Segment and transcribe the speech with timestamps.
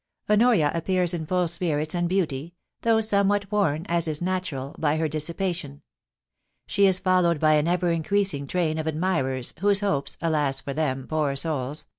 [0.27, 5.07] Honoria appears in full spirits and beauty, though somewhat worn, as is natural, by her
[5.07, 5.37] TOM DUNGIE GOSSIPS.
[5.37, 6.65] 285 dissipation.
[6.65, 11.05] She is followed by an ever increasing train of admirers, whose hopes— alas for them,
[11.07, 11.85] poor souls